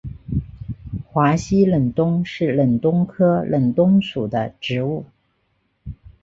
[1.05, 5.05] 华西忍冬是忍冬科忍冬属的植物。